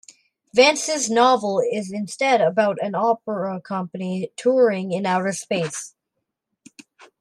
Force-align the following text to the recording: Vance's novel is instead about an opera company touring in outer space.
Vance's 0.55 1.11
novel 1.11 1.61
is 1.71 1.91
instead 1.91 2.41
about 2.41 2.79
an 2.81 2.95
opera 2.95 3.61
company 3.61 4.31
touring 4.35 4.91
in 4.91 5.05
outer 5.05 5.31
space. 5.31 5.93